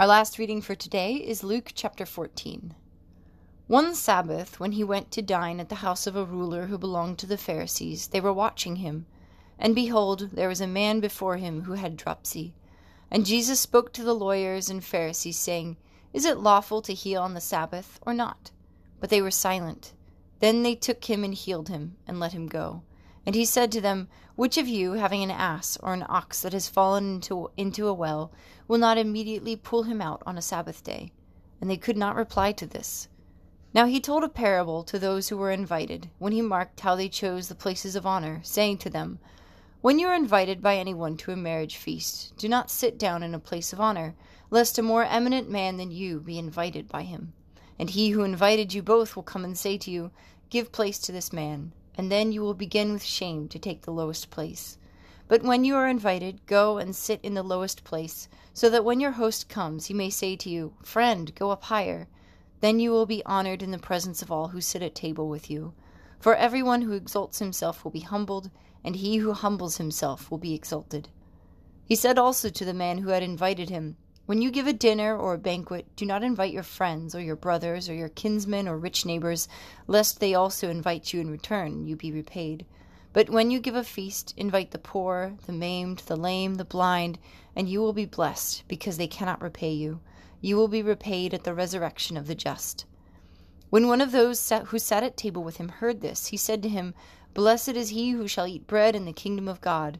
Our 0.00 0.06
last 0.06 0.38
reading 0.38 0.62
for 0.62 0.74
today 0.74 1.16
is 1.16 1.44
Luke 1.44 1.72
chapter 1.74 2.06
14. 2.06 2.74
One 3.66 3.94
Sabbath, 3.94 4.58
when 4.58 4.72
he 4.72 4.82
went 4.82 5.10
to 5.10 5.20
dine 5.20 5.60
at 5.60 5.68
the 5.68 5.84
house 5.84 6.06
of 6.06 6.16
a 6.16 6.24
ruler 6.24 6.66
who 6.66 6.78
belonged 6.78 7.18
to 7.18 7.26
the 7.26 7.36
Pharisees, 7.36 8.08
they 8.08 8.22
were 8.22 8.32
watching 8.32 8.76
him. 8.76 9.04
And 9.58 9.74
behold, 9.74 10.30
there 10.32 10.48
was 10.48 10.62
a 10.62 10.66
man 10.66 11.00
before 11.00 11.36
him 11.36 11.64
who 11.64 11.74
had 11.74 11.98
dropsy. 11.98 12.54
And 13.10 13.26
Jesus 13.26 13.60
spoke 13.60 13.92
to 13.92 14.02
the 14.02 14.14
lawyers 14.14 14.70
and 14.70 14.82
Pharisees, 14.82 15.36
saying, 15.36 15.76
Is 16.14 16.24
it 16.24 16.38
lawful 16.38 16.80
to 16.82 16.94
heal 16.94 17.20
on 17.20 17.34
the 17.34 17.40
Sabbath, 17.42 18.00
or 18.06 18.14
not? 18.14 18.50
But 18.98 19.10
they 19.10 19.20
were 19.20 19.30
silent. 19.30 19.92
Then 20.40 20.62
they 20.62 20.74
took 20.74 21.04
him 21.04 21.22
and 21.22 21.34
healed 21.34 21.68
him, 21.68 21.98
and 22.06 22.18
let 22.18 22.32
him 22.32 22.46
go. 22.46 22.82
And 23.24 23.36
he 23.36 23.44
said 23.44 23.70
to 23.72 23.80
them, 23.80 24.08
Which 24.34 24.58
of 24.58 24.66
you, 24.66 24.94
having 24.94 25.22
an 25.22 25.30
ass 25.30 25.78
or 25.80 25.94
an 25.94 26.04
ox 26.08 26.42
that 26.42 26.52
has 26.52 26.68
fallen 26.68 27.14
into, 27.14 27.50
into 27.56 27.86
a 27.86 27.94
well, 27.94 28.32
will 28.66 28.78
not 28.78 28.98
immediately 28.98 29.54
pull 29.54 29.84
him 29.84 30.00
out 30.00 30.22
on 30.26 30.36
a 30.36 30.42
Sabbath 30.42 30.82
day? 30.82 31.12
And 31.60 31.70
they 31.70 31.76
could 31.76 31.96
not 31.96 32.16
reply 32.16 32.50
to 32.52 32.66
this. 32.66 33.06
Now 33.74 33.86
he 33.86 34.00
told 34.00 34.24
a 34.24 34.28
parable 34.28 34.82
to 34.84 34.98
those 34.98 35.28
who 35.28 35.36
were 35.36 35.52
invited, 35.52 36.10
when 36.18 36.32
he 36.32 36.42
marked 36.42 36.80
how 36.80 36.96
they 36.96 37.08
chose 37.08 37.46
the 37.46 37.54
places 37.54 37.94
of 37.94 38.04
honor, 38.04 38.40
saying 38.42 38.78
to 38.78 38.90
them, 38.90 39.20
When 39.80 40.00
you 40.00 40.08
are 40.08 40.14
invited 40.14 40.60
by 40.60 40.76
any 40.76 40.92
one 40.92 41.16
to 41.18 41.30
a 41.30 41.36
marriage 41.36 41.76
feast, 41.76 42.36
do 42.36 42.48
not 42.48 42.72
sit 42.72 42.98
down 42.98 43.22
in 43.22 43.34
a 43.34 43.38
place 43.38 43.72
of 43.72 43.80
honor, 43.80 44.16
lest 44.50 44.78
a 44.78 44.82
more 44.82 45.04
eminent 45.04 45.48
man 45.48 45.76
than 45.76 45.92
you 45.92 46.18
be 46.18 46.38
invited 46.38 46.88
by 46.88 47.02
him. 47.04 47.32
And 47.78 47.90
he 47.90 48.10
who 48.10 48.24
invited 48.24 48.74
you 48.74 48.82
both 48.82 49.14
will 49.14 49.22
come 49.22 49.44
and 49.44 49.56
say 49.56 49.78
to 49.78 49.90
you, 49.92 50.10
Give 50.50 50.72
place 50.72 50.98
to 50.98 51.12
this 51.12 51.32
man, 51.32 51.72
and 51.96 52.10
then 52.10 52.32
you 52.32 52.40
will 52.40 52.54
begin 52.54 52.92
with 52.92 53.02
shame 53.02 53.48
to 53.48 53.58
take 53.58 53.82
the 53.82 53.92
lowest 53.92 54.30
place. 54.30 54.78
But 55.28 55.42
when 55.42 55.64
you 55.64 55.76
are 55.76 55.88
invited, 55.88 56.46
go 56.46 56.78
and 56.78 56.94
sit 56.94 57.20
in 57.22 57.34
the 57.34 57.42
lowest 57.42 57.84
place, 57.84 58.28
so 58.52 58.68
that 58.70 58.84
when 58.84 59.00
your 59.00 59.12
host 59.12 59.48
comes, 59.48 59.86
he 59.86 59.94
may 59.94 60.10
say 60.10 60.36
to 60.36 60.50
you, 60.50 60.74
Friend, 60.82 61.34
go 61.34 61.50
up 61.50 61.64
higher. 61.64 62.08
Then 62.60 62.80
you 62.80 62.90
will 62.90 63.06
be 63.06 63.24
honored 63.24 63.62
in 63.62 63.70
the 63.70 63.78
presence 63.78 64.22
of 64.22 64.30
all 64.30 64.48
who 64.48 64.60
sit 64.60 64.82
at 64.82 64.94
table 64.94 65.28
with 65.28 65.50
you. 65.50 65.74
For 66.18 66.34
everyone 66.34 66.82
who 66.82 66.92
exalts 66.92 67.38
himself 67.38 67.82
will 67.82 67.90
be 67.90 68.00
humbled, 68.00 68.50
and 68.84 68.96
he 68.96 69.16
who 69.16 69.32
humbles 69.32 69.78
himself 69.78 70.30
will 70.30 70.38
be 70.38 70.54
exalted. 70.54 71.08
He 71.84 71.96
said 71.96 72.18
also 72.18 72.48
to 72.48 72.64
the 72.64 72.74
man 72.74 72.98
who 72.98 73.08
had 73.08 73.22
invited 73.22 73.70
him, 73.70 73.96
When 74.26 74.40
you 74.40 74.50
give 74.50 74.66
a 74.66 74.72
dinner 74.72 75.16
or 75.16 75.34
a 75.34 75.38
banquet, 75.38 75.86
do 75.96 76.06
not 76.06 76.22
invite 76.22 76.52
your 76.52 76.62
friends, 76.62 77.14
or 77.14 77.20
your 77.20 77.36
brothers, 77.36 77.88
or 77.88 77.94
your 77.94 78.08
kinsmen, 78.08 78.68
or 78.68 78.78
rich 78.78 79.04
neighbors, 79.04 79.48
lest 79.86 80.20
they 80.20 80.34
also 80.34 80.70
invite 80.70 81.12
you 81.12 81.20
in 81.20 81.30
return, 81.30 81.86
you 81.86 81.96
be 81.96 82.12
repaid. 82.12 82.64
But 83.12 83.30
when 83.30 83.50
you 83.50 83.60
give 83.60 83.74
a 83.74 83.84
feast, 83.84 84.34
invite 84.36 84.70
the 84.70 84.78
poor, 84.78 85.34
the 85.46 85.52
maimed, 85.52 86.00
the 86.06 86.16
lame, 86.16 86.54
the 86.54 86.64
blind, 86.64 87.18
and 87.56 87.68
you 87.68 87.80
will 87.80 87.92
be 87.92 88.06
blessed, 88.06 88.64
because 88.68 88.96
they 88.96 89.08
cannot 89.08 89.42
repay 89.42 89.72
you 89.72 90.00
you 90.42 90.56
will 90.56 90.68
be 90.68 90.82
repaid 90.82 91.32
at 91.32 91.44
the 91.44 91.54
resurrection 91.54 92.16
of 92.16 92.26
the 92.26 92.34
just. 92.34 92.84
When 93.70 93.86
one 93.86 94.00
of 94.02 94.12
those 94.12 94.52
who 94.66 94.78
sat 94.78 95.04
at 95.04 95.16
table 95.16 95.42
with 95.42 95.56
him 95.56 95.68
heard 95.68 96.00
this, 96.00 96.26
he 96.26 96.36
said 96.36 96.62
to 96.64 96.68
him, 96.68 96.94
Blessed 97.32 97.70
is 97.70 97.90
he 97.90 98.10
who 98.10 98.28
shall 98.28 98.46
eat 98.46 98.66
bread 98.66 98.94
in 98.94 99.06
the 99.06 99.12
kingdom 99.12 99.48
of 99.48 99.62
God. 99.62 99.98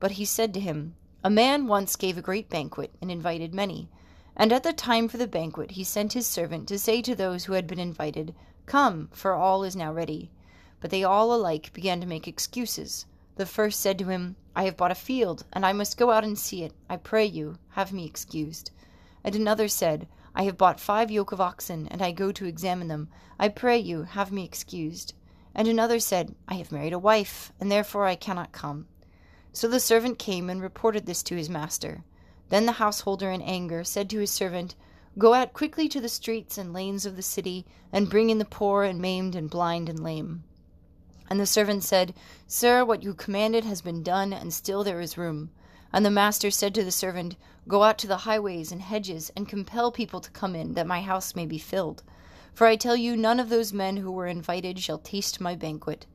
But 0.00 0.12
he 0.12 0.24
said 0.24 0.52
to 0.54 0.60
him, 0.60 0.96
A 1.24 1.30
man 1.30 1.68
once 1.68 1.94
gave 1.94 2.18
a 2.18 2.22
great 2.22 2.48
banquet 2.48 2.92
and 3.00 3.08
invited 3.08 3.54
many. 3.54 3.88
And 4.34 4.52
at 4.52 4.64
the 4.64 4.72
time 4.72 5.06
for 5.06 5.18
the 5.18 5.28
banquet 5.28 5.72
he 5.72 5.84
sent 5.84 6.14
his 6.14 6.26
servant 6.26 6.66
to 6.66 6.80
say 6.80 7.00
to 7.00 7.14
those 7.14 7.44
who 7.44 7.52
had 7.52 7.68
been 7.68 7.78
invited, 7.78 8.34
Come, 8.66 9.08
for 9.12 9.34
all 9.34 9.62
is 9.62 9.76
now 9.76 9.92
ready. 9.92 10.32
But 10.80 10.90
they 10.90 11.04
all 11.04 11.32
alike 11.32 11.72
began 11.72 12.00
to 12.00 12.08
make 12.08 12.26
excuses. 12.26 13.06
The 13.36 13.46
first 13.46 13.78
said 13.78 14.00
to 14.00 14.06
him, 14.06 14.34
I 14.56 14.64
have 14.64 14.76
bought 14.76 14.90
a 14.90 14.96
field, 14.96 15.44
and 15.52 15.64
I 15.64 15.72
must 15.72 15.96
go 15.96 16.10
out 16.10 16.24
and 16.24 16.36
see 16.36 16.64
it. 16.64 16.72
I 16.90 16.96
pray 16.96 17.24
you, 17.24 17.56
have 17.70 17.92
me 17.92 18.04
excused. 18.04 18.72
And 19.22 19.36
another 19.36 19.68
said, 19.68 20.08
I 20.34 20.42
have 20.42 20.58
bought 20.58 20.80
five 20.80 21.08
yoke 21.08 21.30
of 21.30 21.40
oxen, 21.40 21.86
and 21.86 22.02
I 22.02 22.10
go 22.10 22.32
to 22.32 22.46
examine 22.46 22.88
them. 22.88 23.08
I 23.38 23.48
pray 23.48 23.78
you, 23.78 24.02
have 24.02 24.32
me 24.32 24.44
excused. 24.44 25.14
And 25.54 25.68
another 25.68 26.00
said, 26.00 26.34
I 26.48 26.54
have 26.54 26.72
married 26.72 26.92
a 26.92 26.98
wife, 26.98 27.52
and 27.60 27.70
therefore 27.70 28.06
I 28.06 28.16
cannot 28.16 28.50
come. 28.50 28.88
So 29.54 29.68
the 29.68 29.80
servant 29.80 30.18
came 30.18 30.48
and 30.48 30.62
reported 30.62 31.06
this 31.06 31.22
to 31.24 31.36
his 31.36 31.50
master. 31.50 32.04
Then 32.48 32.66
the 32.66 32.72
householder, 32.72 33.30
in 33.30 33.42
anger, 33.42 33.84
said 33.84 34.08
to 34.10 34.18
his 34.18 34.30
servant, 34.30 34.74
Go 35.18 35.34
out 35.34 35.52
quickly 35.52 35.88
to 35.90 36.00
the 36.00 36.08
streets 36.08 36.56
and 36.56 36.72
lanes 36.72 37.04
of 37.04 37.16
the 37.16 37.22
city, 37.22 37.66
and 37.92 38.08
bring 38.08 38.30
in 38.30 38.38
the 38.38 38.46
poor 38.46 38.82
and 38.82 38.98
maimed 38.98 39.34
and 39.34 39.50
blind 39.50 39.90
and 39.90 40.00
lame. 40.00 40.44
And 41.28 41.38
the 41.38 41.46
servant 41.46 41.84
said, 41.84 42.14
Sir, 42.46 42.84
what 42.84 43.02
you 43.02 43.12
commanded 43.12 43.64
has 43.64 43.82
been 43.82 44.02
done, 44.02 44.32
and 44.32 44.54
still 44.54 44.84
there 44.84 45.00
is 45.00 45.18
room. 45.18 45.50
And 45.92 46.04
the 46.04 46.10
master 46.10 46.50
said 46.50 46.74
to 46.74 46.84
the 46.84 46.90
servant, 46.90 47.36
Go 47.68 47.82
out 47.82 47.98
to 47.98 48.06
the 48.06 48.18
highways 48.18 48.72
and 48.72 48.80
hedges, 48.80 49.30
and 49.36 49.48
compel 49.48 49.92
people 49.92 50.20
to 50.20 50.30
come 50.30 50.56
in, 50.56 50.72
that 50.74 50.86
my 50.86 51.02
house 51.02 51.34
may 51.34 51.44
be 51.44 51.58
filled. 51.58 52.02
For 52.54 52.66
I 52.66 52.76
tell 52.76 52.96
you, 52.96 53.16
none 53.16 53.38
of 53.38 53.50
those 53.50 53.72
men 53.72 53.98
who 53.98 54.10
were 54.10 54.26
invited 54.26 54.78
shall 54.78 54.98
taste 54.98 55.40
my 55.40 55.54
banquet. 55.54 56.06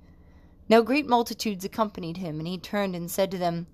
Now 0.70 0.82
great 0.82 1.08
multitudes 1.08 1.64
accompanied 1.64 2.18
him, 2.18 2.40
and 2.40 2.48
he 2.48 2.58
turned 2.58 2.94
and 2.94 3.10
said 3.10 3.32
to 3.32 3.38
them, 3.38 3.68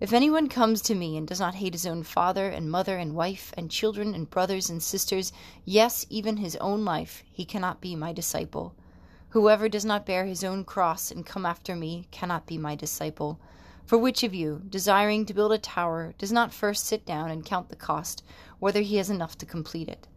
If 0.00 0.12
anyone 0.12 0.48
comes 0.48 0.82
to 0.82 0.96
me 0.96 1.16
and 1.16 1.24
does 1.24 1.38
not 1.38 1.54
hate 1.54 1.74
his 1.74 1.86
own 1.86 2.02
father 2.02 2.48
and 2.48 2.68
mother 2.68 2.96
and 2.96 3.14
wife 3.14 3.54
and 3.56 3.70
children 3.70 4.16
and 4.16 4.28
brothers 4.28 4.68
and 4.68 4.82
sisters, 4.82 5.32
yes, 5.64 6.06
even 6.10 6.38
his 6.38 6.56
own 6.56 6.84
life, 6.84 7.22
he 7.30 7.44
cannot 7.44 7.80
be 7.80 7.94
my 7.94 8.12
disciple. 8.12 8.74
Whoever 9.28 9.68
does 9.68 9.84
not 9.84 10.04
bear 10.04 10.24
his 10.24 10.42
own 10.42 10.64
cross 10.64 11.12
and 11.12 11.24
come 11.24 11.46
after 11.46 11.76
me 11.76 12.08
cannot 12.10 12.46
be 12.46 12.58
my 12.58 12.74
disciple. 12.74 13.38
For 13.86 13.96
which 13.96 14.24
of 14.24 14.34
you, 14.34 14.62
desiring 14.68 15.26
to 15.26 15.34
build 15.34 15.52
a 15.52 15.58
tower, 15.58 16.14
does 16.18 16.32
not 16.32 16.52
first 16.52 16.84
sit 16.84 17.06
down 17.06 17.30
and 17.30 17.44
count 17.44 17.68
the 17.68 17.76
cost, 17.76 18.24
whether 18.58 18.80
he 18.80 18.96
has 18.96 19.08
enough 19.08 19.38
to 19.38 19.46
complete 19.46 19.88
it? 19.88 20.08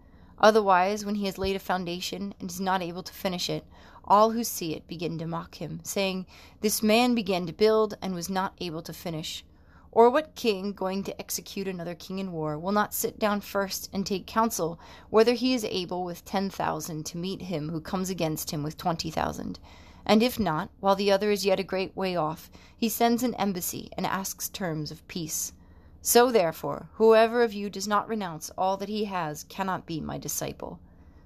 Otherwise, 0.43 1.05
when 1.05 1.15
he 1.15 1.25
has 1.25 1.37
laid 1.37 1.55
a 1.55 1.59
foundation 1.59 2.35
and 2.37 2.51
is 2.51 2.59
not 2.59 2.81
able 2.81 3.01
to 3.01 3.13
finish 3.13 3.49
it, 3.49 3.65
all 4.03 4.31
who 4.31 4.43
see 4.43 4.73
it 4.75 4.85
begin 4.89 5.17
to 5.17 5.25
mock 5.25 5.55
him, 5.55 5.79
saying, 5.83 6.25
This 6.59 6.83
man 6.83 7.15
began 7.15 7.47
to 7.47 7.53
build 7.53 7.97
and 8.01 8.13
was 8.13 8.29
not 8.29 8.53
able 8.59 8.81
to 8.81 8.91
finish. 8.91 9.45
Or 9.89 10.09
what 10.09 10.35
king, 10.35 10.73
going 10.73 11.05
to 11.05 11.17
execute 11.17 11.65
another 11.65 11.95
king 11.95 12.19
in 12.19 12.33
war, 12.33 12.59
will 12.59 12.73
not 12.73 12.93
sit 12.93 13.17
down 13.19 13.39
first 13.39 13.89
and 13.93 14.05
take 14.05 14.27
counsel 14.27 14.77
whether 15.09 15.31
he 15.31 15.53
is 15.53 15.63
able 15.63 16.03
with 16.03 16.25
ten 16.25 16.49
thousand 16.49 17.05
to 17.05 17.17
meet 17.17 17.43
him 17.43 17.69
who 17.69 17.79
comes 17.79 18.09
against 18.09 18.51
him 18.51 18.63
with 18.63 18.75
twenty 18.75 19.09
thousand? 19.09 19.59
And 20.05 20.21
if 20.21 20.37
not, 20.37 20.69
while 20.81 20.97
the 20.97 21.09
other 21.09 21.31
is 21.31 21.45
yet 21.45 21.61
a 21.61 21.63
great 21.63 21.95
way 21.95 22.17
off, 22.17 22.51
he 22.75 22.89
sends 22.89 23.23
an 23.23 23.33
embassy 23.35 23.89
and 23.95 24.05
asks 24.05 24.49
terms 24.49 24.91
of 24.91 25.07
peace. 25.07 25.53
So 26.05 26.31
therefore, 26.31 26.89
whoever 26.95 27.43
of 27.43 27.53
you 27.53 27.69
does 27.69 27.87
not 27.87 28.09
renounce 28.09 28.51
all 28.57 28.75
that 28.75 28.89
he 28.89 29.05
has 29.05 29.45
cannot 29.45 29.85
be 29.85 30.01
my 30.01 30.17
disciple. 30.17 30.81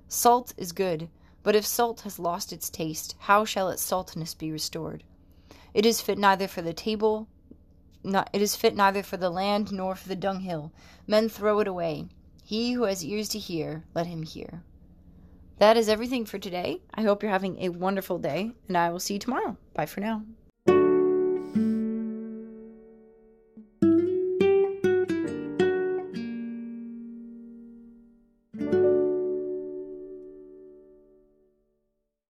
Salt 0.07 0.53
is 0.55 0.72
good, 0.72 1.10
but 1.41 1.55
if 1.55 1.65
salt 1.65 2.01
has 2.01 2.19
lost 2.19 2.53
its 2.53 2.69
taste, 2.69 3.15
how 3.22 3.43
shall 3.43 3.69
its 3.69 3.81
saltness 3.81 4.36
be 4.36 4.51
restored? 4.51 5.03
It 5.74 5.84
is 5.84 6.00
fit 6.00 6.19
neither 6.19 6.48
for 6.48 6.62
the 6.62 6.74
table, 6.74 7.27
not, 8.03 8.29
it 8.31 8.41
is 8.41 8.55
fit 8.55 8.75
neither 8.75 9.01
for 9.01 9.17
the 9.17 9.31
land 9.31 9.72
nor 9.72 9.96
for 9.96 10.07
the 10.07 10.15
dunghill. 10.15 10.72
Men 11.07 11.27
throw 11.27 11.60
it 11.60 11.67
away. 11.67 12.05
He 12.43 12.74
who 12.74 12.84
has 12.84 13.03
ears 13.03 13.29
to 13.29 13.39
hear, 13.39 13.84
let 13.96 14.05
him 14.05 14.22
hear. 14.22 14.62
That 15.57 15.75
is 15.75 15.89
everything 15.89 16.25
for 16.25 16.38
today. 16.38 16.81
I 16.93 17.01
hope 17.01 17.24
you're 17.24 17.31
having 17.31 17.60
a 17.60 17.69
wonderful 17.69 18.19
day, 18.19 18.51
and 18.67 18.77
I 18.77 18.91
will 18.91 19.00
see 19.00 19.15
you 19.15 19.19
tomorrow. 19.19 19.57
Bye 19.74 19.88
for 19.88 20.01
now. 20.01 20.22